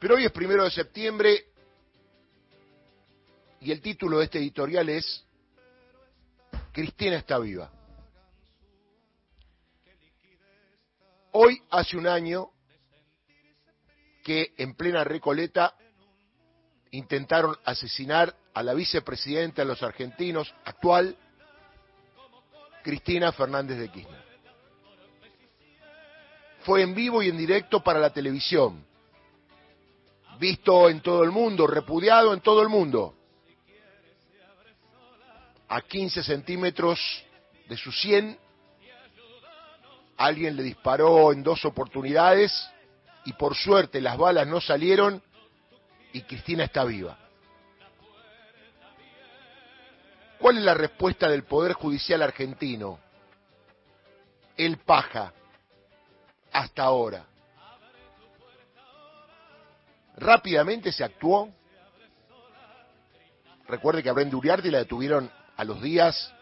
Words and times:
Pero 0.00 0.14
hoy 0.14 0.24
es 0.24 0.32
primero 0.32 0.64
de 0.64 0.70
septiembre 0.70 1.44
y 3.60 3.70
el 3.70 3.82
título 3.82 4.18
de 4.18 4.24
este 4.24 4.38
editorial 4.38 4.88
es 4.88 5.26
Cristina 6.72 7.16
está 7.16 7.38
viva. 7.38 7.70
Hoy 11.32 11.62
hace 11.70 11.98
un 11.98 12.06
año 12.06 12.50
que 14.24 14.54
en 14.56 14.74
plena 14.74 15.04
Recoleta 15.04 15.74
intentaron 16.92 17.54
asesinar 17.64 18.34
a 18.54 18.62
la 18.62 18.72
vicepresidenta 18.72 19.62
de 19.62 19.68
los 19.68 19.82
argentinos 19.82 20.52
actual, 20.64 21.14
Cristina 22.82 23.32
Fernández 23.32 23.78
de 23.78 23.90
Kirchner. 23.90 24.24
Fue 26.60 26.80
en 26.80 26.94
vivo 26.94 27.22
y 27.22 27.28
en 27.28 27.36
directo 27.36 27.84
para 27.84 28.00
la 28.00 28.10
televisión, 28.10 28.89
visto 30.40 30.88
en 30.88 31.00
todo 31.00 31.22
el 31.22 31.30
mundo, 31.30 31.66
repudiado 31.66 32.32
en 32.32 32.40
todo 32.40 32.62
el 32.62 32.68
mundo. 32.68 33.14
A 35.68 35.82
15 35.82 36.24
centímetros 36.24 36.98
de 37.68 37.76
su 37.76 37.92
100, 37.92 38.36
alguien 40.16 40.56
le 40.56 40.62
disparó 40.62 41.32
en 41.32 41.42
dos 41.42 41.64
oportunidades 41.64 42.52
y 43.26 43.34
por 43.34 43.54
suerte 43.54 44.00
las 44.00 44.16
balas 44.16 44.46
no 44.46 44.60
salieron 44.60 45.22
y 46.12 46.22
Cristina 46.22 46.64
está 46.64 46.84
viva. 46.84 47.16
¿Cuál 50.38 50.56
es 50.56 50.64
la 50.64 50.74
respuesta 50.74 51.28
del 51.28 51.44
Poder 51.44 51.74
Judicial 51.74 52.22
argentino? 52.22 52.98
El 54.56 54.78
paja, 54.78 55.34
hasta 56.50 56.82
ahora. 56.82 57.29
Rápidamente 60.20 60.92
se 60.92 61.02
actuó. 61.02 61.48
Recuerde 63.66 64.02
que 64.02 64.10
a 64.10 64.12
Brenda 64.12 64.36
Uriarte 64.36 64.70
la 64.70 64.78
detuvieron 64.78 65.30
a 65.56 65.64
los 65.64 65.80
días 65.80 66.32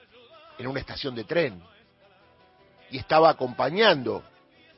en 0.58 0.66
una 0.66 0.80
estación 0.80 1.14
de 1.14 1.22
tren 1.22 1.62
y 2.90 2.98
estaba 2.98 3.30
acompañando 3.30 4.24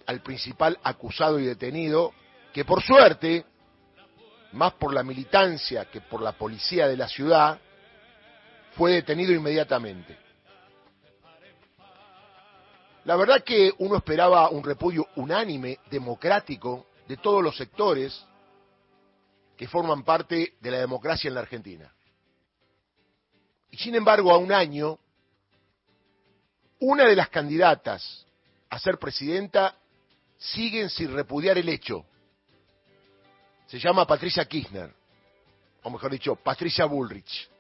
al 0.07 0.21
principal 0.21 0.79
acusado 0.83 1.39
y 1.39 1.47
detenido, 1.47 2.13
que 2.53 2.67
por 2.67 2.83
suerte, 2.83 3.47
más 4.53 4.75
por 4.75 4.93
la 4.93 5.03
militancia 5.03 5.87
que 5.87 6.03
por 6.03 6.21
la 6.21 6.33
policía 6.33 6.87
de 6.87 6.97
la 6.99 7.09
ciudad, 7.09 7.59
fue 8.77 8.93
detenido 8.93 9.33
inmediatamente. 9.33 10.19
La 13.05 13.17
verdad 13.17 13.43
que 13.43 13.73
uno 13.79 13.97
esperaba 13.97 14.51
un 14.51 14.63
repudio 14.63 15.09
unánime, 15.17 15.79
democrático, 15.91 16.87
de 17.09 17.17
todos 17.17 17.43
los 17.43 17.57
sectores 17.57 18.27
que 19.61 19.69
forman 19.69 20.05
parte 20.05 20.55
de 20.59 20.71
la 20.71 20.79
democracia 20.79 21.29
en 21.29 21.35
la 21.35 21.41
Argentina. 21.41 21.95
Y 23.71 23.77
sin 23.77 23.95
embargo, 23.95 24.33
a 24.33 24.39
un 24.39 24.51
año, 24.51 24.99
una 26.79 27.05
de 27.05 27.15
las 27.15 27.29
candidatas 27.29 28.25
a 28.71 28.79
ser 28.79 28.99
presidenta 28.99 29.77
siguen 30.39 30.89
sin 30.89 31.13
repudiar 31.13 31.59
el 31.59 31.69
hecho. 31.69 32.07
Se 33.67 33.79
llama 33.79 34.07
Patricia 34.07 34.47
Kirchner, 34.47 34.95
o 35.83 35.91
mejor 35.91 36.11
dicho, 36.11 36.37
Patricia 36.37 36.87
Bullrich. 36.87 37.51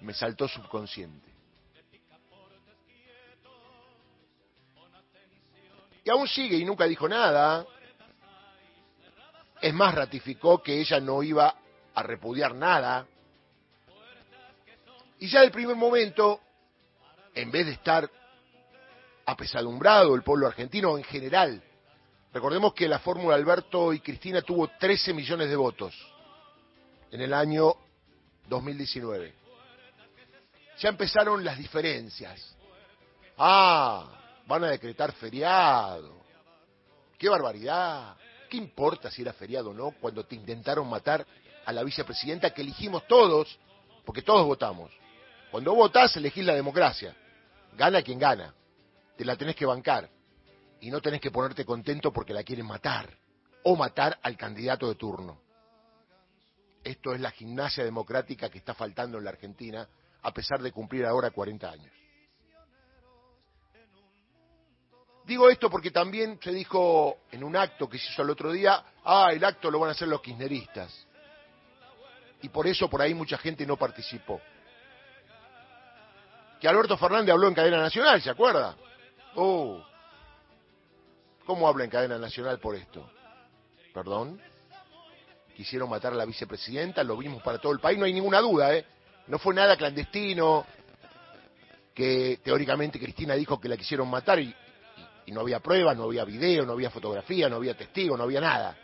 Me 0.00 0.14
saltó 0.14 0.48
subconsciente. 0.48 1.30
Y 6.02 6.08
aún 6.08 6.26
sigue 6.26 6.56
y 6.56 6.64
nunca 6.64 6.86
dijo 6.86 7.06
nada. 7.06 7.66
Es 9.62 9.72
más, 9.72 9.94
ratificó 9.94 10.60
que 10.60 10.80
ella 10.80 10.98
no 11.00 11.22
iba 11.22 11.54
a 11.94 12.02
repudiar 12.02 12.52
nada. 12.54 13.06
Y 15.20 15.28
ya 15.28 15.40
del 15.42 15.52
primer 15.52 15.76
momento, 15.76 16.40
en 17.32 17.52
vez 17.52 17.66
de 17.66 17.72
estar 17.72 18.10
apesadumbrado 19.24 20.16
el 20.16 20.22
pueblo 20.22 20.48
argentino 20.48 20.98
en 20.98 21.04
general. 21.04 21.62
Recordemos 22.32 22.74
que 22.74 22.88
la 22.88 22.98
fórmula 22.98 23.36
Alberto 23.36 23.92
y 23.92 24.00
Cristina 24.00 24.42
tuvo 24.42 24.68
13 24.68 25.14
millones 25.14 25.48
de 25.48 25.56
votos 25.56 25.94
en 27.12 27.20
el 27.20 27.32
año 27.32 27.74
2019. 28.48 29.32
Ya 30.78 30.88
empezaron 30.88 31.44
las 31.44 31.56
diferencias. 31.56 32.56
Ah, 33.38 34.42
van 34.46 34.64
a 34.64 34.70
decretar 34.70 35.12
feriado. 35.12 36.20
¡Qué 37.16 37.28
barbaridad! 37.28 38.16
¿Qué 38.52 38.58
importa 38.58 39.10
si 39.10 39.22
era 39.22 39.32
feriado 39.32 39.70
o 39.70 39.72
no 39.72 39.92
cuando 39.92 40.26
te 40.26 40.34
intentaron 40.34 40.86
matar 40.86 41.26
a 41.64 41.72
la 41.72 41.82
vicepresidenta 41.82 42.52
que 42.52 42.60
elegimos 42.60 43.06
todos? 43.08 43.58
Porque 44.04 44.20
todos 44.20 44.44
votamos. 44.44 44.92
Cuando 45.50 45.74
votás, 45.74 46.14
elegís 46.18 46.44
la 46.44 46.54
democracia. 46.54 47.16
Gana 47.78 48.02
quien 48.02 48.18
gana 48.18 48.54
te 49.16 49.24
la 49.24 49.36
tenés 49.36 49.56
que 49.56 49.64
bancar 49.64 50.10
y 50.82 50.90
no 50.90 51.00
tenés 51.00 51.22
que 51.22 51.30
ponerte 51.30 51.64
contento 51.64 52.12
porque 52.12 52.34
la 52.34 52.42
quieren 52.42 52.66
matar 52.66 53.08
o 53.62 53.74
matar 53.74 54.18
al 54.22 54.36
candidato 54.36 54.86
de 54.86 54.96
turno. 54.96 55.40
Esto 56.84 57.14
es 57.14 57.22
la 57.22 57.30
gimnasia 57.30 57.84
democrática 57.84 58.50
que 58.50 58.58
está 58.58 58.74
faltando 58.74 59.16
en 59.16 59.24
la 59.24 59.30
Argentina 59.30 59.88
a 60.20 60.30
pesar 60.34 60.60
de 60.60 60.72
cumplir 60.72 61.06
ahora 61.06 61.30
40 61.30 61.70
años. 61.70 62.01
Digo 65.24 65.48
esto 65.48 65.70
porque 65.70 65.90
también 65.90 66.38
se 66.42 66.52
dijo 66.52 67.18
en 67.30 67.44
un 67.44 67.56
acto 67.56 67.88
que 67.88 67.98
se 67.98 68.10
hizo 68.10 68.22
el 68.22 68.30
otro 68.30 68.50
día, 68.52 68.82
ah, 69.04 69.28
el 69.32 69.44
acto 69.44 69.70
lo 69.70 69.78
van 69.78 69.90
a 69.90 69.92
hacer 69.92 70.08
los 70.08 70.20
kirchneristas. 70.20 71.06
Y 72.42 72.48
por 72.48 72.66
eso 72.66 72.90
por 72.90 73.00
ahí 73.00 73.14
mucha 73.14 73.38
gente 73.38 73.64
no 73.64 73.76
participó. 73.76 74.40
Que 76.60 76.66
Alberto 76.66 76.96
Fernández 76.96 77.32
habló 77.32 77.48
en 77.48 77.54
cadena 77.54 77.78
nacional, 77.78 78.20
¿se 78.20 78.30
acuerda? 78.30 78.76
Oh, 79.36 79.80
¿cómo 81.46 81.68
habla 81.68 81.84
en 81.84 81.90
cadena 81.90 82.18
nacional 82.18 82.58
por 82.58 82.74
esto? 82.74 83.08
¿Perdón? 83.94 84.40
Quisieron 85.56 85.88
matar 85.88 86.12
a 86.12 86.16
la 86.16 86.24
vicepresidenta, 86.24 87.04
lo 87.04 87.16
vimos 87.16 87.42
para 87.42 87.58
todo 87.58 87.72
el 87.72 87.78
país, 87.78 87.98
no 87.98 88.06
hay 88.06 88.12
ninguna 88.12 88.40
duda, 88.40 88.74
¿eh? 88.74 88.84
No 89.28 89.38
fue 89.38 89.54
nada 89.54 89.76
clandestino, 89.76 90.66
que 91.94 92.40
teóricamente 92.42 92.98
Cristina 92.98 93.34
dijo 93.34 93.60
que 93.60 93.68
la 93.68 93.76
quisieron 93.76 94.08
matar 94.08 94.40
y, 94.40 94.54
y 95.26 95.32
no 95.32 95.40
había 95.40 95.60
pruebas, 95.60 95.96
no 95.96 96.04
había 96.04 96.24
video, 96.24 96.64
no 96.64 96.72
había 96.72 96.90
fotografía, 96.90 97.48
no 97.48 97.56
había 97.56 97.76
testigo, 97.76 98.16
no 98.16 98.24
había 98.24 98.40
nada. 98.40 98.76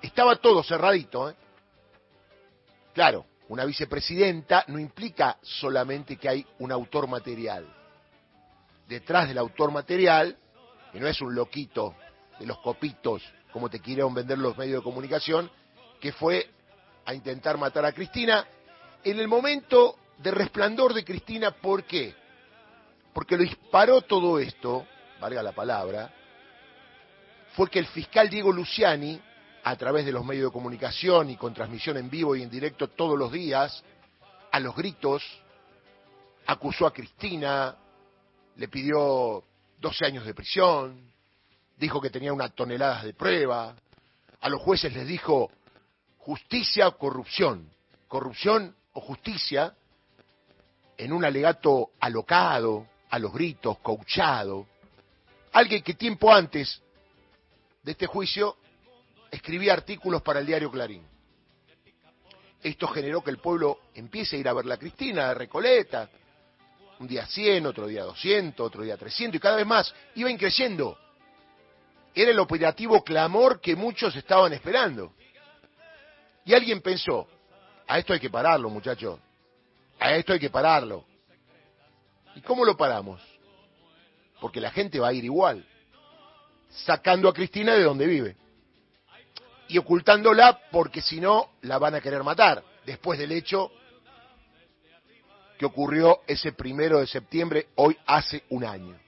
Estaba 0.00 0.36
todo 0.36 0.62
cerradito, 0.62 1.30
¿eh? 1.30 1.34
Claro, 2.94 3.26
una 3.48 3.64
vicepresidenta 3.64 4.64
no 4.68 4.78
implica 4.78 5.38
solamente 5.42 6.16
que 6.16 6.28
hay 6.28 6.46
un 6.58 6.72
autor 6.72 7.06
material 7.08 7.66
detrás 8.92 9.28
del 9.28 9.38
autor 9.38 9.72
material, 9.72 10.36
que 10.92 11.00
no 11.00 11.06
es 11.06 11.20
un 11.20 11.34
loquito 11.34 11.94
de 12.38 12.46
los 12.46 12.58
copitos, 12.58 13.22
como 13.52 13.70
te 13.70 13.80
quieran 13.80 14.12
vender 14.12 14.38
los 14.38 14.56
medios 14.56 14.80
de 14.80 14.84
comunicación, 14.84 15.50
que 16.00 16.12
fue 16.12 16.50
a 17.04 17.14
intentar 17.14 17.58
matar 17.58 17.84
a 17.84 17.92
Cristina 17.92 18.46
en 19.02 19.18
el 19.18 19.28
momento 19.28 19.96
de 20.18 20.30
resplandor 20.30 20.94
de 20.94 21.04
Cristina, 21.04 21.50
¿por 21.52 21.84
qué? 21.84 22.14
Porque 23.12 23.36
lo 23.36 23.42
disparó 23.42 24.02
todo 24.02 24.38
esto, 24.38 24.86
valga 25.22 25.42
la 25.42 25.52
palabra, 25.52 26.12
fue 27.54 27.70
que 27.70 27.78
el 27.78 27.86
fiscal 27.86 28.28
Diego 28.28 28.52
Luciani, 28.52 29.20
a 29.62 29.76
través 29.76 30.04
de 30.04 30.10
los 30.10 30.24
medios 30.24 30.50
de 30.50 30.52
comunicación 30.52 31.30
y 31.30 31.36
con 31.36 31.54
transmisión 31.54 31.96
en 31.96 32.10
vivo 32.10 32.34
y 32.34 32.42
en 32.42 32.50
directo 32.50 32.88
todos 32.88 33.16
los 33.16 33.30
días, 33.30 33.84
a 34.50 34.58
los 34.58 34.74
gritos, 34.74 35.22
acusó 36.46 36.86
a 36.86 36.92
Cristina, 36.92 37.76
le 38.56 38.68
pidió 38.68 39.44
12 39.78 40.06
años 40.06 40.26
de 40.26 40.34
prisión, 40.34 41.12
dijo 41.78 42.00
que 42.00 42.10
tenía 42.10 42.32
una 42.32 42.48
tonelada 42.48 43.04
de 43.04 43.14
prueba, 43.14 43.76
a 44.40 44.48
los 44.48 44.60
jueces 44.60 44.92
les 44.92 45.06
dijo 45.06 45.50
justicia 46.18 46.88
o 46.88 46.98
corrupción, 46.98 47.70
corrupción 48.08 48.74
o 48.94 49.00
justicia, 49.00 49.72
en 50.96 51.12
un 51.12 51.24
alegato 51.24 51.90
alocado, 52.00 52.88
a 53.10 53.18
los 53.18 53.32
gritos, 53.32 53.78
cauchado, 53.84 54.66
alguien 55.52 55.82
que 55.82 55.94
tiempo 55.94 56.32
antes 56.32 56.82
de 57.82 57.92
este 57.92 58.06
juicio 58.06 58.56
escribía 59.30 59.72
artículos 59.72 60.22
para 60.22 60.40
el 60.40 60.46
diario 60.46 60.70
Clarín. 60.70 61.06
Esto 62.62 62.86
generó 62.88 63.22
que 63.22 63.30
el 63.30 63.38
pueblo 63.38 63.80
empiece 63.94 64.36
a 64.36 64.38
ir 64.38 64.48
a 64.48 64.52
ver 64.52 64.66
la 64.66 64.76
Cristina 64.76 65.28
de 65.28 65.34
Recoleta, 65.34 66.08
un 67.00 67.08
día 67.08 67.26
100, 67.26 67.66
otro 67.66 67.86
día 67.86 68.04
200, 68.04 68.64
otro 68.64 68.82
día 68.82 68.96
300 68.96 69.36
y 69.36 69.40
cada 69.40 69.56
vez 69.56 69.66
más, 69.66 69.92
iban 70.14 70.36
creciendo. 70.36 70.96
Era 72.14 72.30
el 72.30 72.38
operativo 72.38 73.02
clamor 73.02 73.60
que 73.60 73.74
muchos 73.74 74.14
estaban 74.14 74.52
esperando. 74.52 75.12
Y 76.44 76.54
alguien 76.54 76.80
pensó, 76.80 77.26
a 77.88 77.98
esto 77.98 78.12
hay 78.12 78.20
que 78.20 78.30
pararlo, 78.30 78.70
muchachos, 78.70 79.18
a 79.98 80.14
esto 80.14 80.32
hay 80.32 80.38
que 80.38 80.50
pararlo. 80.50 81.04
¿Y 82.36 82.40
cómo 82.42 82.64
lo 82.64 82.76
paramos? 82.76 83.20
Porque 84.42 84.60
la 84.60 84.72
gente 84.72 84.98
va 84.98 85.08
a 85.08 85.12
ir 85.12 85.24
igual, 85.24 85.64
sacando 86.68 87.28
a 87.28 87.32
Cristina 87.32 87.74
de 87.74 87.84
donde 87.84 88.06
vive. 88.06 88.36
y 89.68 89.78
ocultándola 89.78 90.60
porque 90.70 91.00
si 91.00 91.18
no 91.18 91.52
la 91.62 91.78
van 91.78 91.94
a 91.94 92.00
querer 92.00 92.22
matar, 92.24 92.62
después 92.84 93.18
del 93.18 93.32
hecho 93.32 93.70
que 95.56 95.64
ocurrió 95.64 96.22
ese 96.26 96.52
primero 96.52 96.98
de 96.98 97.06
septiembre, 97.06 97.68
hoy 97.76 97.96
hace 98.04 98.42
un 98.50 98.64
año. 98.64 98.98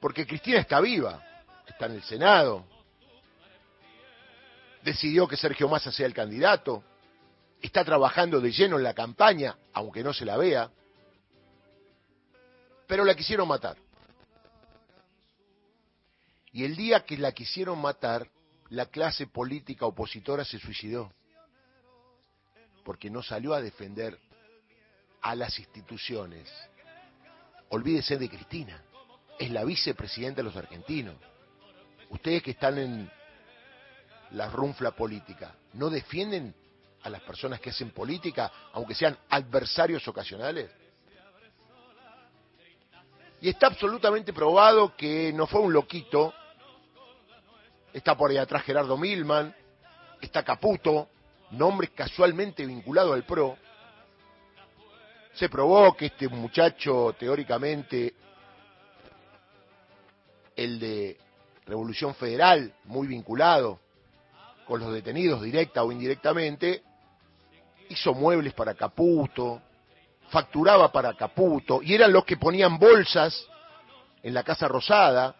Porque 0.00 0.26
Cristina 0.26 0.58
está 0.58 0.80
viva, 0.80 1.22
está 1.66 1.86
en 1.86 1.92
el 1.92 2.02
Senado, 2.02 2.66
decidió 4.82 5.28
que 5.28 5.36
Sergio 5.36 5.68
Massa 5.68 5.92
sea 5.92 6.06
el 6.06 6.14
candidato, 6.14 6.82
está 7.62 7.84
trabajando 7.84 8.40
de 8.40 8.50
lleno 8.50 8.76
en 8.76 8.82
la 8.82 8.92
campaña, 8.92 9.56
aunque 9.72 10.02
no 10.02 10.12
se 10.12 10.24
la 10.24 10.36
vea, 10.36 10.70
pero 12.90 13.04
la 13.04 13.14
quisieron 13.14 13.46
matar. 13.46 13.76
Y 16.50 16.64
el 16.64 16.74
día 16.74 17.04
que 17.04 17.16
la 17.16 17.30
quisieron 17.30 17.80
matar, 17.80 18.28
la 18.68 18.86
clase 18.86 19.28
política 19.28 19.86
opositora 19.86 20.44
se 20.44 20.58
suicidó, 20.58 21.12
porque 22.84 23.08
no 23.08 23.22
salió 23.22 23.54
a 23.54 23.62
defender 23.62 24.18
a 25.22 25.36
las 25.36 25.56
instituciones. 25.60 26.52
Olvídese 27.68 28.18
de 28.18 28.28
Cristina, 28.28 28.82
es 29.38 29.52
la 29.52 29.62
vicepresidenta 29.62 30.38
de 30.38 30.48
los 30.48 30.56
argentinos. 30.56 31.14
Ustedes 32.08 32.42
que 32.42 32.50
están 32.50 32.76
en 32.76 33.08
la 34.32 34.50
runfla 34.50 34.90
política, 34.90 35.54
¿no 35.74 35.90
defienden 35.90 36.52
a 37.02 37.08
las 37.08 37.22
personas 37.22 37.60
que 37.60 37.70
hacen 37.70 37.92
política, 37.92 38.50
aunque 38.72 38.96
sean 38.96 39.16
adversarios 39.28 40.08
ocasionales? 40.08 40.72
Y 43.40 43.48
está 43.48 43.68
absolutamente 43.68 44.32
probado 44.32 44.94
que 44.96 45.32
no 45.32 45.46
fue 45.46 45.60
un 45.60 45.72
loquito. 45.72 46.34
Está 47.92 48.16
por 48.16 48.30
ahí 48.30 48.36
atrás 48.36 48.62
Gerardo 48.64 48.96
Milman, 48.96 49.54
está 50.20 50.44
Caputo, 50.44 51.08
nombre 51.50 51.88
casualmente 51.88 52.64
vinculado 52.66 53.14
al 53.14 53.24
PRO. 53.24 53.56
Se 55.32 55.48
probó 55.48 55.96
que 55.96 56.06
este 56.06 56.28
muchacho, 56.28 57.14
teóricamente, 57.18 58.14
el 60.54 60.78
de 60.78 61.18
Revolución 61.66 62.14
Federal, 62.14 62.74
muy 62.84 63.06
vinculado 63.06 63.80
con 64.66 64.80
los 64.80 64.92
detenidos 64.92 65.42
directa 65.42 65.82
o 65.82 65.90
indirectamente, 65.90 66.82
hizo 67.88 68.12
muebles 68.12 68.52
para 68.52 68.74
Caputo, 68.74 69.62
facturaba 70.30 70.90
para 70.90 71.14
Caputo, 71.14 71.80
y 71.82 71.94
eran 71.94 72.12
los 72.12 72.24
que 72.24 72.36
ponían 72.36 72.78
bolsas 72.78 73.46
en 74.22 74.32
la 74.32 74.42
Casa 74.42 74.68
Rosada, 74.68 75.34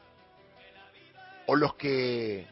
o 1.46 1.56
los 1.56 1.75
que 1.75 2.46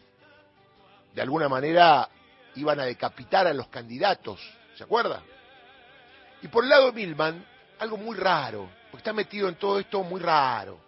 de 1.14 1.23
alguna 1.23 1.49
manera 1.49 2.08
iban 2.55 2.81
a 2.81 2.85
decapitar 2.85 3.46
a 3.46 3.52
los 3.52 3.69
candidatos, 3.69 4.40
¿se 4.76 4.85
acuerda? 4.85 5.23
Y 6.43 6.49
por 6.49 6.64
el 6.64 6.70
lado 6.70 6.87
de 6.87 6.93
Milman, 6.93 7.44
algo 7.79 7.96
muy 7.96 8.17
raro, 8.17 8.69
porque 8.90 8.99
está 8.99 9.12
metido 9.12 9.49
en 9.49 9.56
todo 9.56 9.79
esto 9.79 10.02
muy 10.02 10.20
raro. 10.20 10.79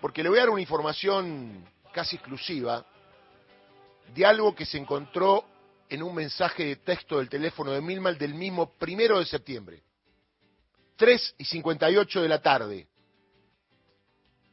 Porque 0.00 0.22
le 0.22 0.28
voy 0.28 0.38
a 0.38 0.42
dar 0.42 0.50
una 0.50 0.60
información 0.60 1.64
casi 1.92 2.16
exclusiva 2.16 2.84
de 4.14 4.26
algo 4.26 4.54
que 4.54 4.66
se 4.66 4.78
encontró 4.78 5.44
en 5.92 6.02
un 6.02 6.14
mensaje 6.14 6.64
de 6.64 6.76
texto 6.76 7.18
del 7.18 7.28
teléfono 7.28 7.70
de 7.72 7.82
Milman 7.82 8.16
del 8.16 8.34
mismo 8.34 8.72
primero 8.72 9.18
de 9.18 9.26
septiembre. 9.26 9.82
3 10.96 11.34
y 11.38 11.44
58 11.44 12.22
de 12.22 12.28
la 12.28 12.40
tarde. 12.40 12.86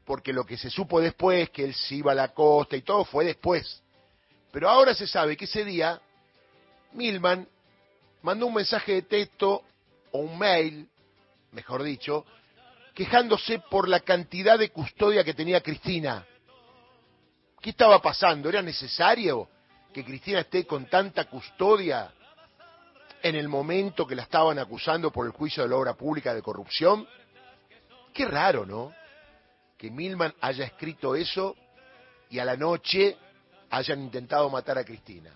Porque 0.06 0.34
lo 0.34 0.44
que 0.44 0.58
se 0.58 0.70
supo 0.70 1.00
después, 1.00 1.50
que 1.52 1.64
él 1.64 1.74
se 1.74 1.96
iba 1.96 2.12
a 2.12 2.16
la 2.16 2.34
costa 2.34 2.76
y 2.76 2.82
todo, 2.82 3.06
fue 3.06 3.24
después. 3.24 3.82
Pero 4.52 4.70
ahora 4.70 4.94
se 4.94 5.08
sabe 5.08 5.38
que 5.38 5.46
ese 5.46 5.64
día 5.64 6.02
Milman 6.92 7.48
mandó 8.22 8.48
un 8.48 8.56
mensaje 8.56 8.96
de 8.96 9.02
texto 9.04 9.64
o 10.12 10.20
un 10.20 10.38
mail, 10.38 10.90
mejor 11.52 11.84
dicho, 11.84 12.26
quejándose 12.94 13.60
por 13.70 13.88
la 13.88 14.02
cantidad 14.02 14.60
de 14.60 14.72
custodia 14.72 15.24
que 15.24 15.34
tenía 15.34 15.62
Cristina 15.62 16.26
¿Qué 17.62 17.72
estaba 17.72 18.02
pasando? 18.02 18.48
¿Era 18.50 18.62
necesario 18.62 19.50
que 19.94 20.06
Cristina 20.06 20.42
esté 20.42 20.66
con 20.66 20.86
tanta 20.86 21.26
custodia 21.26 22.12
en 23.22 23.36
el 23.36 23.48
momento 23.48 24.06
que 24.08 24.16
la 24.16 24.24
estaban 24.24 24.60
acusando 24.60 25.12
por 25.12 25.26
el 25.26 25.32
juicio 25.32 25.64
de 25.64 25.70
la 25.70 25.76
obra 25.76 25.94
pública 25.94 26.34
de 26.34 26.42
corrupción? 26.42 27.08
Qué 28.14 28.26
raro, 28.26 28.66
¿no? 28.66 28.94
Que 29.78 29.90
Milman 29.90 30.34
haya 30.42 30.66
escrito 30.66 31.16
eso 31.16 31.56
y 32.30 32.40
a 32.40 32.46
la 32.46 32.56
noche 32.56 33.18
hayan 33.70 34.02
intentado 34.02 34.50
matar 34.50 34.78
a 34.78 34.84
Cristina. 34.84 35.32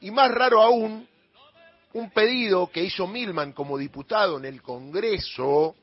Y 0.00 0.10
más 0.10 0.30
raro 0.30 0.62
aún, 0.62 1.08
un 1.92 2.10
pedido 2.10 2.70
que 2.70 2.82
hizo 2.82 3.06
Milman 3.06 3.52
como 3.52 3.78
diputado 3.78 4.38
en 4.38 4.44
el 4.44 4.62
Congreso 4.62 5.74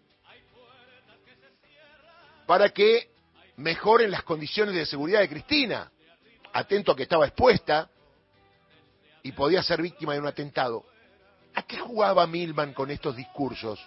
para 2.46 2.70
que 2.70 3.10
mejoren 3.58 4.12
las 4.12 4.24
condiciones 4.24 4.76
de 4.76 4.86
seguridad 4.86 5.22
de 5.22 5.30
Cristina, 5.30 5.92
atento 6.56 6.94
a 6.94 6.96
que 6.96 7.04
estaba 7.04 7.26
expuesta 7.26 7.90
y 9.22 9.34
podía 9.34 9.62
ser 9.62 9.82
víctima 9.82 10.14
de 10.14 10.22
un 10.22 10.28
atentado. 10.28 10.86
¿A 11.54 11.64
qué 11.64 11.78
jugaba 11.78 12.26
Milman 12.28 12.74
con 12.74 12.90
estos 12.92 13.14
discursos? 13.16 13.80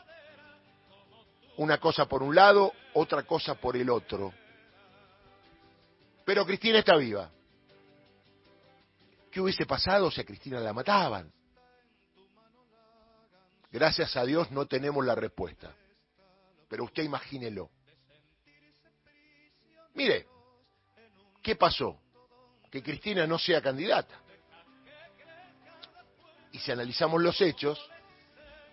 Una 1.56 1.78
cosa 1.78 2.06
por 2.06 2.22
un 2.22 2.34
lado, 2.34 2.72
otra 2.92 3.22
cosa 3.22 3.54
por 3.54 3.74
el 3.74 3.88
otro. 3.88 4.34
Pero 6.26 6.44
Cristina 6.44 6.80
está 6.80 6.94
viva. 6.96 7.30
¿Qué 9.30 9.40
hubiese 9.40 9.64
pasado 9.64 10.10
si 10.10 10.20
a 10.20 10.26
Cristina 10.26 10.60
la 10.60 10.74
mataban? 10.74 11.32
Gracias 13.70 14.14
a 14.14 14.24
Dios 14.24 14.50
no 14.50 14.66
tenemos 14.66 15.04
la 15.06 15.14
respuesta. 15.14 15.74
Pero 16.68 16.84
usted 16.84 17.02
imagínelo. 17.02 17.70
Mire, 19.94 20.26
¿qué 21.42 21.56
pasó? 21.56 21.98
Que 22.70 22.82
Cristina 22.82 23.26
no 23.26 23.38
sea 23.38 23.60
candidata. 23.60 24.14
Y 26.52 26.58
si 26.58 26.72
analizamos 26.72 27.22
los 27.22 27.40
hechos, 27.40 27.78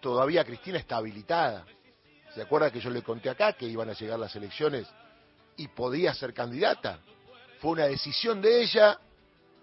todavía 0.02 0.44
Cristina 0.44 0.78
está 0.78 0.98
habilitada. 0.98 1.66
¿Se 2.34 2.42
acuerda 2.42 2.72
que 2.72 2.80
yo 2.80 2.90
le 2.90 3.02
conté 3.02 3.30
acá 3.30 3.54
que 3.54 3.66
iban 3.66 3.90
a 3.90 3.94
llegar 3.94 4.20
las 4.20 4.36
elecciones 4.36 4.88
y 5.58 5.68
podía 5.70 6.14
ser 6.14 6.34
candidata? 6.34 7.00
Fue 7.60 7.72
una 7.72 7.86
decisión 7.86 8.42
de 8.42 8.62
ella, 8.62 9.00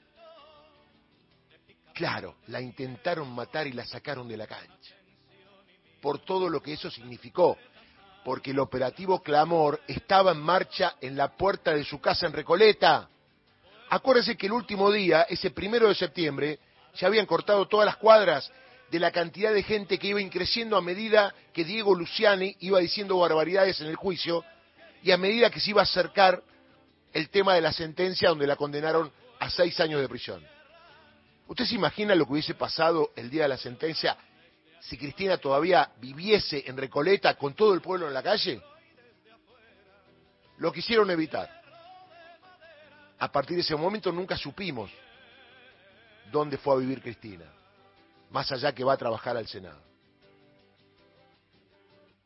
Claro, 1.95 2.37
la 2.49 2.61
intentaron 2.61 3.35
matar 3.35 3.67
y 3.67 3.73
la 3.73 3.87
sacaron 3.87 4.29
de 4.29 4.37
la 4.37 4.47
cancha. 4.47 4.95
Por 6.03 6.19
todo 6.19 6.50
lo 6.50 6.61
que 6.61 6.75
eso 6.75 6.91
significó. 6.91 7.57
porque 8.27 8.50
el 8.50 8.59
operativo 8.59 9.23
Clamor 9.23 9.81
estaba 9.87 10.33
en 10.33 10.41
marcha 10.41 10.97
en 11.00 11.17
la 11.17 11.35
puerta 11.35 11.73
de 11.73 11.83
su 11.83 11.99
casa 11.99 12.27
en 12.27 12.35
Recoleta. 12.35 13.09
Acuérdense 13.88 14.37
que 14.37 14.45
el 14.45 14.53
último 14.53 14.93
día, 14.93 15.23
ese 15.31 15.50
primero 15.50 15.88
de 15.88 15.95
septiembre, 15.95 16.59
se 16.93 17.07
habían 17.07 17.25
cortado 17.25 17.67
todas 17.69 17.87
las 17.87 17.97
cuadras 17.97 18.53
de 18.91 19.00
la 19.00 19.12
cantidad 19.12 19.55
de 19.55 19.62
gente 19.62 19.99
que 19.99 20.09
iba 20.09 20.21
increciendo 20.21 20.77
a 20.77 20.83
medida 20.83 21.35
que 21.55 21.65
Diego 21.65 21.95
Luciani 21.95 22.55
iba 22.61 22.81
diciendo 22.81 23.17
barbaridades 23.17 23.81
en 23.81 23.87
el 23.87 23.97
juicio 23.97 24.45
y 25.03 25.11
a 25.11 25.17
medida 25.17 25.49
que 25.49 25.61
se 25.61 25.71
iba 25.71 25.81
a 25.81 25.85
acercar 25.85 26.43
el 27.12 27.31
tema 27.31 27.55
de 27.55 27.61
la 27.61 27.73
sentencia 27.73 28.29
donde 28.29 28.47
la 28.47 28.57
condenaron 28.57 29.11
a 29.41 29.50
seis 29.50 29.79
años 29.81 30.00
de 30.00 30.09
prisión. 30.09 30.45
¿Usted 31.47 31.65
se 31.65 31.75
imagina 31.75 32.15
lo 32.15 32.27
que 32.27 32.33
hubiese 32.33 32.55
pasado 32.55 33.12
el 33.17 33.31
día 33.31 33.45
de 33.45 33.49
la 33.49 33.57
sentencia 33.57 34.17
si 34.81 34.97
Cristina 34.97 35.38
todavía 35.38 35.91
viviese 35.99 36.65
en 36.67 36.77
Recoleta 36.77 37.35
con 37.35 37.55
todo 37.55 37.75
el 37.75 37.81
pueblo 37.81 38.07
en 38.07 38.15
la 38.15 38.23
calle? 38.23 38.61
Lo 40.59 40.73
quisieron 40.73 41.11
evitar. 41.11 41.49
A 43.19 43.33
partir 43.33 43.57
de 43.57 43.62
ese 43.62 43.75
momento 43.75 44.12
nunca 44.12 44.37
supimos 44.37 44.91
dónde 46.31 46.59
fue 46.59 46.75
a 46.75 46.79
vivir 46.79 47.00
Cristina, 47.00 47.47
más 48.31 48.53
allá 48.53 48.73
que 48.73 48.85
va 48.85 48.93
a 48.93 48.99
trabajar 48.99 49.37
al 49.37 49.49
Senado. 49.49 49.81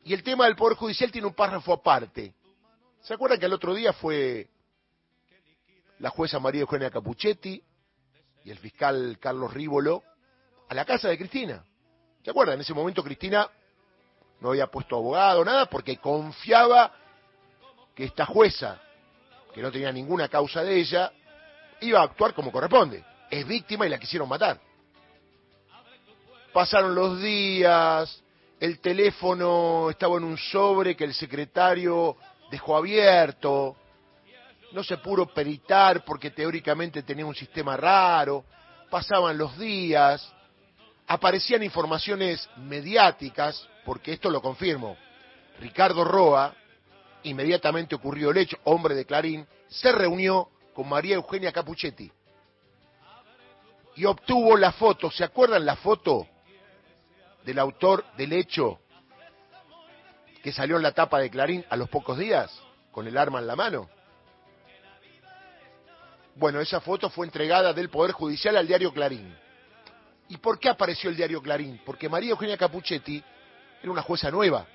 Y 0.05 0.13
el 0.13 0.23
tema 0.23 0.47
del 0.47 0.57
Poder 0.57 0.77
Judicial 0.77 1.13
tiene 1.13 1.29
un 1.29 1.35
párrafo 1.35 1.73
aparte. 1.73 2.35
¿Se 3.03 3.15
acuerdan 3.15 3.39
que 3.39 3.47
el 3.47 3.53
otro 3.53 3.73
día 3.73 3.93
fue 3.93 4.49
la 6.03 6.11
jueza 6.11 6.39
María 6.39 6.61
Eugenia 6.61 6.91
Capuchetti 6.91 7.63
y 8.45 8.51
el 8.51 8.59
fiscal 8.59 9.17
Carlos 9.19 9.55
Rívolo 9.55 10.03
a 10.69 10.75
la 10.75 10.85
casa 10.85 11.09
de 11.09 11.17
Cristina? 11.17 11.65
¿Se 12.23 12.31
acuerdan? 12.31 12.57
En 12.57 12.61
ese 12.61 12.75
momento 12.75 13.03
Cristina 13.03 13.49
no 14.41 14.51
había 14.51 14.67
puesto 14.67 14.97
abogado, 14.97 15.45
nada, 15.45 15.67
porque 15.67 15.97
confiaba 15.97 16.93
que 17.95 18.05
esta 18.05 18.27
jueza, 18.27 18.81
que 19.55 19.63
no 19.63 19.73
tenía 19.73 19.93
ninguna 19.93 20.29
causa 20.29 20.63
de 20.63 20.77
ella, 20.77 21.11
iba 21.81 22.01
a 22.01 22.05
actuar 22.05 22.35
como 22.35 22.53
corresponde 22.53 23.05
es 23.33 23.47
víctima 23.47 23.87
y 23.87 23.89
la 23.89 23.99
quisieron 23.99 24.29
matar. 24.29 24.61
Pasaron 26.53 26.95
los 26.95 27.19
días, 27.19 28.23
el 28.61 28.79
teléfono 28.79 29.89
estaba 29.89 30.19
en 30.19 30.25
un 30.25 30.37
sobre 30.37 30.95
que 30.95 31.05
el 31.05 31.15
secretario 31.15 32.19
dejó 32.51 32.77
abierto, 32.77 33.77
no 34.73 34.83
se 34.83 34.97
pudo 34.99 35.27
peritar 35.27 36.05
porque 36.05 36.31
teóricamente 36.31 37.03
tenía 37.03 37.27
un 37.27 37.35
sistema 37.35 37.77
raro, 37.77 38.45
pasaban 38.91 39.37
los 39.39 39.59
días, 39.59 40.33
aparecían 41.07 41.63
informaciones 41.63 42.49
mediáticas, 42.57 43.69
porque 43.85 44.13
esto 44.13 44.31
lo 44.31 44.41
confirmo, 44.41 44.97
Ricardo 45.61 46.05
Roa, 46.05 46.55
inmediatamente 47.23 47.95
ocurrió 47.95 48.31
el 48.31 48.39
hecho, 48.39 48.57
hombre 48.65 48.95
de 48.95 49.05
Clarín, 49.05 49.47
se 49.69 49.93
reunió 49.93 50.49
con 50.75 50.89
María 50.89 51.17
Eugenia 51.17 51.53
Capuchetti 51.53 52.11
y 53.95 54.05
obtuvo 54.05 54.57
la 54.57 54.73
foto. 54.73 55.11
¿Se 55.11 55.25
acuerdan 55.25 55.67
la 55.67 55.77
foto 55.77 56.27
del 57.45 57.59
autor 57.59 58.05
del 58.17 58.33
hecho 58.33 58.81
que 60.43 60.53
salió 60.53 60.77
en 60.77 60.83
la 60.83 60.93
tapa 60.93 61.19
de 61.19 61.31
Clarín 61.31 61.65
a 61.69 61.77
los 61.77 61.89
pocos 61.89 62.19
días 62.19 62.51
con 62.91 63.07
el 63.07 63.17
arma 63.17 63.39
en 63.39 63.47
la 63.47 63.57
mano? 63.57 63.89
Bueno, 66.35 66.61
esa 66.61 66.81
foto 66.81 67.11
fue 67.11 67.27
entregada 67.27 67.73
del 67.73 67.91
Poder 67.91 68.13
Judicial 68.13 68.57
al 68.57 68.67
diario 68.67 68.93
Clarín. 68.93 69.37
¿Y 70.29 70.39
por 70.39 70.59
qué 70.59 70.71
apareció 70.71 71.11
el 71.11 71.17
diario 71.17 71.43
Clarín? 71.43 71.81
Porque 71.85 72.09
María 72.09 72.31
Eugenia 72.31 72.57
Capuchetti 72.57 73.23
era 73.83 73.93
una 73.93 74.03
jueza 74.03 74.31
nueva. 74.31 74.67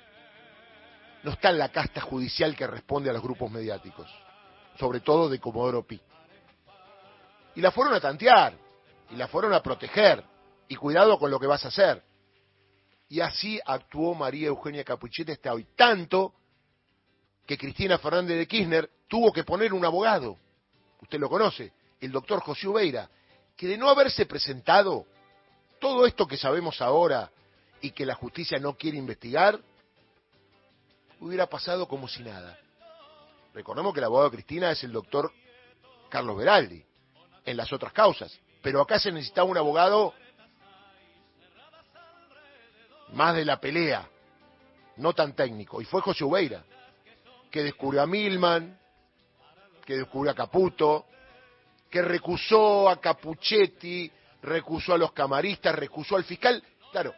No 1.24 1.32
está 1.32 1.50
en 1.50 1.58
la 1.58 1.70
casta 1.70 2.00
judicial 2.00 2.54
que 2.54 2.66
responde 2.66 3.10
a 3.10 3.12
los 3.12 3.22
grupos 3.22 3.50
mediáticos, 3.50 4.08
sobre 4.78 5.00
todo 5.00 5.28
de 5.28 5.40
Comodoro 5.40 5.84
Pi. 5.84 6.00
Y 7.56 7.60
la 7.60 7.72
fueron 7.72 7.94
a 7.94 8.00
tantear, 8.00 8.54
y 9.10 9.16
la 9.16 9.26
fueron 9.26 9.52
a 9.52 9.62
proteger. 9.62 10.22
Y 10.68 10.76
cuidado 10.76 11.18
con 11.18 11.30
lo 11.30 11.40
que 11.40 11.46
vas 11.46 11.64
a 11.64 11.68
hacer. 11.68 12.02
Y 13.08 13.20
así 13.20 13.58
actuó 13.64 14.14
María 14.14 14.48
Eugenia 14.48 14.84
Capuchetti 14.84 15.32
hasta 15.32 15.54
hoy. 15.54 15.66
Tanto 15.74 16.34
que 17.46 17.56
Cristina 17.56 17.98
Fernández 17.98 18.36
de 18.36 18.46
Kirchner 18.46 18.90
tuvo 19.08 19.32
que 19.32 19.44
poner 19.44 19.72
un 19.72 19.84
abogado. 19.84 20.36
Usted 21.00 21.18
lo 21.18 21.28
conoce, 21.28 21.72
el 22.00 22.12
doctor 22.12 22.40
José 22.40 22.68
Ubeira, 22.68 23.08
que 23.56 23.66
de 23.66 23.78
no 23.78 23.88
haberse 23.88 24.26
presentado 24.26 25.06
todo 25.80 26.06
esto 26.06 26.26
que 26.26 26.36
sabemos 26.36 26.80
ahora 26.80 27.30
y 27.80 27.92
que 27.92 28.06
la 28.06 28.14
justicia 28.14 28.58
no 28.58 28.76
quiere 28.76 28.98
investigar, 28.98 29.60
hubiera 31.20 31.46
pasado 31.46 31.86
como 31.86 32.08
si 32.08 32.22
nada. 32.22 32.58
Recordemos 33.54 33.92
que 33.92 34.00
el 34.00 34.04
abogado 34.04 34.30
de 34.30 34.36
Cristina 34.36 34.70
es 34.70 34.82
el 34.84 34.92
doctor 34.92 35.32
Carlos 36.08 36.36
Beraldi, 36.36 36.84
en 37.44 37.56
las 37.56 37.72
otras 37.72 37.92
causas 37.92 38.38
pero 38.62 38.80
acá 38.80 38.98
se 38.98 39.12
necesitaba 39.12 39.48
un 39.48 39.56
abogado 39.56 40.14
más 43.12 43.34
de 43.34 43.44
la 43.44 43.60
pelea, 43.60 44.08
no 44.96 45.14
tan 45.14 45.34
técnico, 45.34 45.80
y 45.80 45.84
fue 45.84 46.02
José 46.02 46.24
Ubeira, 46.24 46.64
que 47.50 47.62
descubrió 47.62 48.02
a 48.02 48.06
Milman, 48.06 48.78
que 49.88 49.96
descubrió 49.96 50.32
a 50.32 50.34
Caputo, 50.34 51.06
que 51.88 52.02
recusó 52.02 52.90
a 52.90 53.00
Capuchetti, 53.00 54.12
recusó 54.42 54.92
a 54.92 54.98
los 54.98 55.12
camaristas, 55.12 55.74
recusó 55.74 56.16
al 56.16 56.24
fiscal. 56.24 56.62
Claro, 56.92 57.14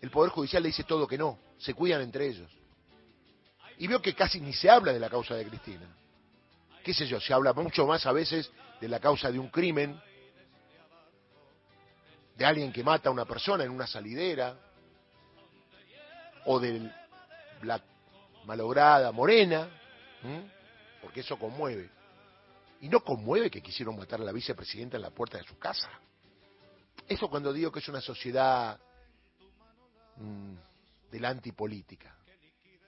el 0.00 0.10
Poder 0.10 0.32
Judicial 0.32 0.64
le 0.64 0.70
dice 0.70 0.82
todo 0.82 1.06
que 1.06 1.16
no, 1.16 1.38
se 1.56 1.72
cuidan 1.72 2.02
entre 2.02 2.26
ellos. 2.26 2.50
Y 3.78 3.86
veo 3.86 4.02
que 4.02 4.12
casi 4.12 4.40
ni 4.40 4.52
se 4.52 4.68
habla 4.68 4.92
de 4.92 4.98
la 4.98 5.08
causa 5.08 5.36
de 5.36 5.46
Cristina. 5.46 5.86
¿Qué 6.82 6.92
sé 6.92 7.06
yo? 7.06 7.20
Se 7.20 7.32
habla 7.32 7.52
mucho 7.52 7.86
más 7.86 8.04
a 8.06 8.12
veces 8.12 8.50
de 8.80 8.88
la 8.88 8.98
causa 8.98 9.30
de 9.30 9.38
un 9.38 9.48
crimen, 9.48 9.96
de 12.36 12.44
alguien 12.44 12.72
que 12.72 12.82
mata 12.82 13.08
a 13.08 13.12
una 13.12 13.24
persona 13.24 13.62
en 13.62 13.70
una 13.70 13.86
salidera, 13.86 14.56
o 16.46 16.58
de 16.58 16.90
la 17.62 17.80
malograda 18.46 19.12
morena, 19.12 19.68
porque 21.04 21.20
eso 21.20 21.38
conmueve. 21.38 21.90
Y 22.80 22.88
no 22.88 23.00
conmueve 23.00 23.50
que 23.50 23.60
quisieron 23.60 23.94
matar 23.96 24.22
a 24.22 24.24
la 24.24 24.32
vicepresidenta 24.32 24.96
en 24.96 25.02
la 25.02 25.10
puerta 25.10 25.36
de 25.36 25.44
su 25.44 25.58
casa. 25.58 25.90
Eso 27.06 27.28
cuando 27.28 27.52
digo 27.52 27.70
que 27.70 27.80
es 27.80 27.88
una 27.88 28.00
sociedad 28.00 28.80
mm, 30.16 30.54
de 31.10 31.20
la 31.20 31.28
antipolítica. 31.28 32.16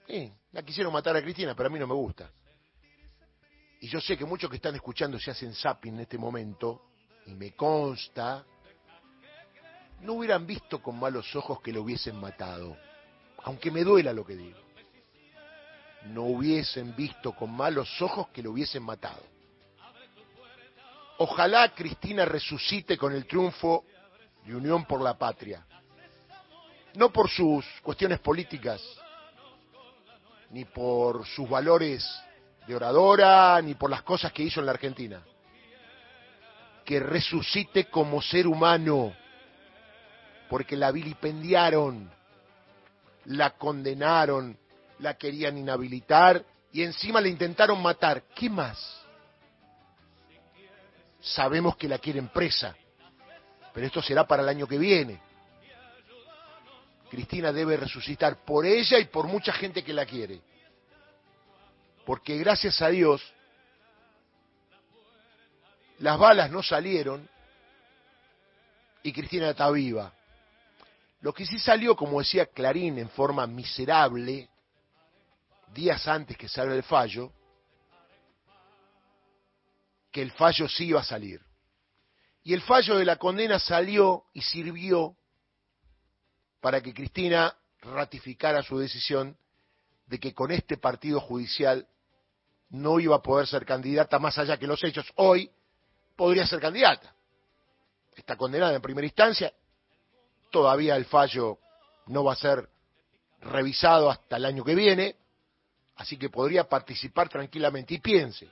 Sí, 0.07 0.33
la 0.51 0.63
quisieron 0.63 0.91
matar 0.91 1.15
a 1.15 1.21
Cristina, 1.21 1.55
pero 1.55 1.67
a 1.67 1.71
mí 1.71 1.77
no 1.77 1.85
me 1.85 1.93
gusta. 1.93 2.31
Y 3.81 3.87
yo 3.87 4.01
sé 4.01 4.17
que 4.17 4.25
muchos 4.25 4.49
que 4.49 4.55
están 4.55 4.73
escuchando 4.73 5.19
se 5.19 5.29
hacen 5.29 5.53
zapping 5.53 5.93
en 5.93 5.99
este 5.99 6.17
momento, 6.17 6.89
y 7.27 7.35
me 7.35 7.51
consta 7.51 8.43
no 10.01 10.13
hubieran 10.13 10.45
visto 10.45 10.81
con 10.81 10.99
malos 10.99 11.35
ojos 11.35 11.61
que 11.61 11.71
lo 11.71 11.81
hubiesen 11.81 12.15
matado, 12.19 12.77
aunque 13.43 13.71
me 13.71 13.83
duela 13.83 14.13
lo 14.13 14.25
que 14.25 14.35
digo. 14.35 14.66
No 16.13 16.23
hubiesen 16.23 16.95
visto 16.95 17.33
con 17.33 17.51
malos 17.51 18.01
ojos 18.01 18.29
que 18.29 18.41
lo 18.41 18.51
hubiesen 18.51 18.83
matado. 18.83 19.21
Ojalá 21.19 21.73
Cristina 21.73 22.25
resucite 22.25 22.97
con 22.97 23.13
el 23.13 23.25
triunfo 23.25 23.85
de 24.45 24.55
Unión 24.55 24.85
por 24.85 25.01
la 25.01 25.17
Patria. 25.17 25.65
No 26.95 27.11
por 27.11 27.29
sus 27.29 27.65
cuestiones 27.81 28.19
políticas, 28.19 28.81
ni 30.51 30.65
por 30.65 31.25
sus 31.25 31.49
valores 31.49 32.07
de 32.67 32.75
oradora, 32.75 33.61
ni 33.61 33.73
por 33.75 33.89
las 33.89 34.01
cosas 34.03 34.31
que 34.31 34.43
hizo 34.43 34.59
en 34.59 34.65
la 34.67 34.71
Argentina. 34.73 35.21
Que 36.85 36.99
resucite 36.99 37.85
como 37.85 38.21
ser 38.21 38.47
humano 38.47 39.13
porque 40.49 40.75
la 40.75 40.91
vilipendiaron, 40.91 42.09
la 43.25 43.51
condenaron, 43.51 44.57
la 44.99 45.15
querían 45.15 45.57
inhabilitar 45.57 46.43
y 46.71 46.83
encima 46.83 47.21
la 47.21 47.27
intentaron 47.27 47.81
matar. 47.81 48.23
¿Qué 48.35 48.49
más? 48.49 48.77
Sabemos 51.19 51.75
que 51.75 51.87
la 51.87 51.97
quieren 51.97 52.29
presa, 52.29 52.75
pero 53.73 53.87
esto 53.87 54.01
será 54.01 54.25
para 54.25 54.43
el 54.43 54.49
año 54.49 54.67
que 54.67 54.77
viene. 54.77 55.19
Cristina 57.09 57.51
debe 57.51 57.77
resucitar 57.77 58.43
por 58.43 58.65
ella 58.65 58.99
y 58.99 59.05
por 59.05 59.27
mucha 59.27 59.53
gente 59.53 59.83
que 59.83 59.93
la 59.93 60.05
quiere. 60.05 60.41
Porque 62.05 62.37
gracias 62.37 62.81
a 62.81 62.89
Dios, 62.89 63.21
las 65.99 66.17
balas 66.17 66.51
no 66.51 66.61
salieron 66.61 67.27
y 69.03 69.11
Cristina 69.11 69.49
está 69.49 69.69
viva. 69.71 70.13
Lo 71.21 71.33
que 71.33 71.45
sí 71.45 71.57
salió, 71.59 71.95
como 71.95 72.19
decía 72.19 72.45
Clarín, 72.45 72.99
en 72.99 73.09
forma 73.09 73.47
miserable, 73.47 74.49
días 75.73 76.07
antes 76.07 76.37
que 76.37 76.49
salga 76.49 76.75
el 76.75 76.83
fallo, 76.83 77.31
que 80.11 80.21
el 80.21 80.31
fallo 80.31 80.67
sí 80.67 80.87
iba 80.87 81.01
a 81.01 81.03
salir. 81.03 81.41
Y 82.43 82.53
el 82.53 82.61
fallo 82.61 82.95
de 82.97 83.05
la 83.05 83.17
condena 83.17 83.59
salió 83.59 84.25
y 84.33 84.41
sirvió 84.41 85.15
para 86.61 86.81
que 86.81 86.93
Cristina 86.93 87.55
ratificara 87.81 88.63
su 88.63 88.79
decisión 88.79 89.37
de 90.05 90.19
que 90.19 90.33
con 90.33 90.51
este 90.51 90.77
partido 90.77 91.19
judicial 91.19 91.87
no 92.69 92.99
iba 92.99 93.15
a 93.15 93.21
poder 93.21 93.47
ser 93.47 93.65
candidata 93.65 94.19
más 94.19 94.37
allá 94.37 94.57
que 94.57 94.67
los 94.67 94.83
hechos. 94.83 95.05
Hoy 95.15 95.51
podría 96.15 96.47
ser 96.47 96.59
candidata. 96.59 97.13
Está 98.15 98.35
condenada 98.35 98.75
en 98.75 98.81
primera 98.81 99.05
instancia. 99.05 99.53
Todavía 100.49 100.95
el 100.95 101.05
fallo 101.05 101.59
no 102.07 102.23
va 102.23 102.33
a 102.33 102.37
ser 102.37 102.69
revisado 103.41 104.09
hasta 104.09 104.37
el 104.37 104.45
año 104.45 104.63
que 104.63 104.75
viene. 104.75 105.15
Así 105.97 106.17
que 106.17 106.29
podría 106.29 106.63
participar 106.63 107.27
tranquilamente. 107.27 107.95
Y 107.95 107.99
piense, 107.99 108.49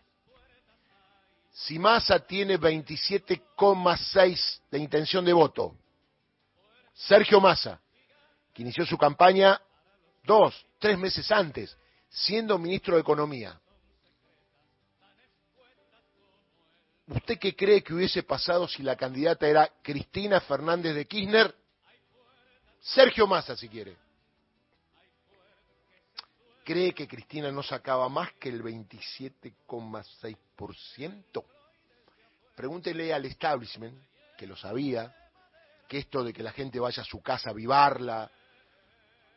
si 1.52 1.80
Massa 1.80 2.20
tiene 2.20 2.60
27,6 2.60 4.60
de 4.70 4.80
intención 4.80 5.24
de 5.24 5.34
voto, 5.34 5.76
Sergio 6.94 7.40
Massa, 7.40 7.80
que 8.54 8.62
inició 8.62 8.86
su 8.86 8.98
campaña 8.98 9.62
dos, 10.24 10.66
tres 10.80 10.98
meses 10.98 11.32
antes, 11.32 11.78
siendo 12.10 12.58
ministro 12.58 12.96
de 12.96 13.02
Economía, 13.02 13.60
¿Usted 17.08 17.38
qué 17.38 17.56
cree 17.56 17.84
que 17.84 17.94
hubiese 17.94 18.24
pasado 18.24 18.68
si 18.68 18.82
la 18.82 18.96
candidata 18.96 19.48
era 19.48 19.72
Cristina 19.84 20.42
Fernández 20.42 20.96
de 20.96 21.06
Kirchner? 21.06 21.54
Sergio 22.82 23.28
Massa, 23.28 23.56
si 23.56 23.70
quiere. 23.70 23.96
¿Cree 26.66 26.94
que 26.96 27.08
Cristina 27.08 27.52
no 27.52 27.62
sacaba 27.62 28.10
más 28.10 28.34
que 28.40 28.50
el 28.50 28.64
27,6%? 28.64 31.44
Pregúntele 32.56 33.14
al 33.14 33.26
establishment, 33.26 33.96
que 34.36 34.48
lo 34.48 34.58
sabía, 34.58 35.16
que 35.88 36.00
esto 36.00 36.24
de 36.24 36.34
que 36.34 36.42
la 36.42 36.52
gente 36.52 36.80
vaya 36.80 37.04
a 37.04 37.06
su 37.06 37.22
casa 37.22 37.52
a 37.52 37.54
vivarla, 37.54 38.32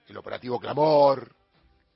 el 0.07 0.17
operativo 0.17 0.59
clamor, 0.59 1.37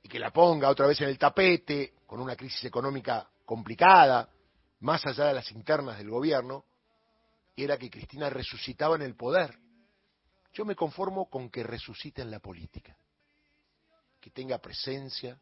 y 0.03 0.07
que 0.07 0.19
la 0.19 0.31
ponga 0.31 0.69
otra 0.69 0.85
vez 0.85 1.01
en 1.01 1.09
el 1.09 1.17
tapete, 1.17 1.93
con 2.05 2.19
una 2.19 2.35
crisis 2.35 2.65
económica 2.65 3.27
complicada, 3.43 4.29
más 4.81 5.03
allá 5.07 5.25
de 5.25 5.33
las 5.33 5.51
internas 5.51 5.97
del 5.97 6.11
gobierno, 6.11 6.63
era 7.57 7.75
que 7.77 7.89
Cristina 7.89 8.29
resucitaba 8.29 8.97
en 8.97 9.01
el 9.01 9.15
poder. 9.15 9.57
Yo 10.53 10.63
me 10.63 10.75
conformo 10.75 11.27
con 11.27 11.49
que 11.49 11.63
resucite 11.63 12.21
en 12.21 12.29
la 12.29 12.37
política, 12.37 12.95
que 14.23 14.29
tenga 14.29 14.57
presencia 14.57 15.37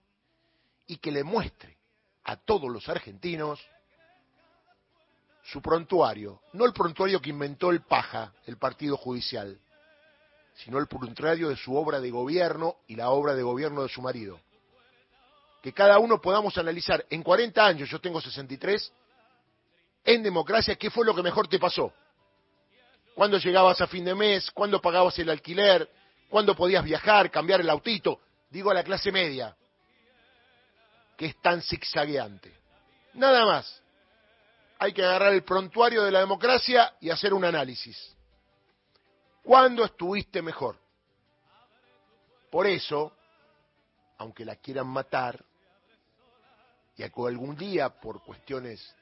y 0.87 0.97
que 0.97 1.11
le 1.11 1.23
muestre 1.23 1.77
a 2.23 2.35
todos 2.35 2.67
los 2.67 2.89
argentinos 2.89 3.59
su 5.43 5.61
prontuario, 5.61 6.41
no 6.53 6.65
el 6.65 6.73
prontuario 6.73 7.21
que 7.21 7.29
inventó 7.29 7.69
el 7.69 7.81
Paja, 7.81 8.33
el 8.47 8.57
Partido 8.57 8.97
Judicial, 8.97 9.59
sino 10.55 10.79
el 10.79 10.87
prontuario 10.87 11.49
de 11.49 11.57
su 11.57 11.75
obra 11.75 11.99
de 11.99 12.09
gobierno 12.09 12.77
y 12.87 12.95
la 12.95 13.11
obra 13.11 13.35
de 13.35 13.43
gobierno 13.43 13.83
de 13.83 13.89
su 13.89 14.01
marido. 14.01 14.39
Que 15.61 15.73
cada 15.73 15.99
uno 15.99 16.19
podamos 16.19 16.57
analizar, 16.57 17.05
en 17.11 17.21
40 17.21 17.63
años, 17.63 17.87
yo 17.87 18.01
tengo 18.01 18.19
63, 18.19 18.91
en 20.05 20.23
democracia, 20.23 20.75
¿qué 20.75 20.89
fue 20.89 21.05
lo 21.05 21.13
que 21.13 21.21
mejor 21.21 21.47
te 21.47 21.59
pasó? 21.59 21.93
¿Cuándo 23.13 23.37
llegabas 23.37 23.79
a 23.79 23.85
fin 23.85 24.05
de 24.05 24.15
mes? 24.15 24.49
¿Cuándo 24.49 24.81
pagabas 24.81 25.19
el 25.19 25.29
alquiler? 25.29 25.87
¿Cuándo 26.29 26.55
podías 26.55 26.83
viajar, 26.83 27.29
cambiar 27.29 27.61
el 27.61 27.69
autito? 27.69 28.19
Digo 28.51 28.69
a 28.69 28.73
la 28.73 28.83
clase 28.83 29.11
media, 29.13 29.55
que 31.17 31.27
es 31.27 31.41
tan 31.41 31.61
zigzagueante. 31.61 32.53
Nada 33.13 33.45
más. 33.45 33.81
Hay 34.77 34.93
que 34.93 35.03
agarrar 35.03 35.33
el 35.33 35.43
prontuario 35.43 36.03
de 36.03 36.11
la 36.11 36.19
democracia 36.19 36.93
y 36.99 37.09
hacer 37.09 37.33
un 37.33 37.45
análisis. 37.45 38.13
¿Cuándo 39.43 39.85
estuviste 39.85 40.41
mejor? 40.41 40.77
Por 42.49 42.67
eso, 42.67 43.15
aunque 44.17 44.43
la 44.43 44.57
quieran 44.57 44.87
matar, 44.87 45.45
y 46.97 47.03
algún 47.03 47.55
día 47.55 47.89
por 47.89 48.21
cuestiones 48.21 48.93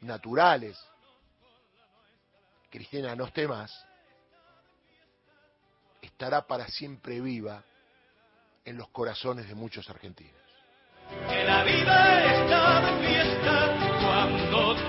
naturales, 0.00 0.78
Cristina 2.70 3.16
no 3.16 3.24
esté 3.24 3.48
más, 3.48 3.72
estará 6.02 6.46
para 6.46 6.68
siempre 6.68 7.20
viva 7.20 7.64
en 8.64 8.76
los 8.76 8.88
corazones 8.88 9.48
de 9.48 9.54
muchos 9.54 9.88
argentinos. 9.90 10.40